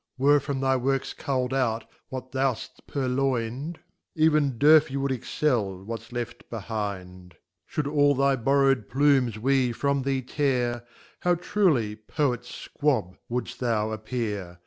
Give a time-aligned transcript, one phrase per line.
[0.17, 5.11] Were from thy Works auTdout what thou'ft pur n * 'A Even D fey would
[5.11, 7.35] excel what's left behind.
[7.35, 10.87] L *^ Should all thy borrow'd plumes we from thee tear,
[11.19, 14.57] How truly * Poet Squab would'ft thou appear